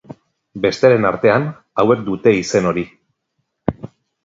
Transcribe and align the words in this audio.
Besteren 0.63 1.05
artean 1.09 1.45
hauek 1.85 2.03
dute 2.09 2.35
izen 2.41 2.73
hori. 2.73 2.89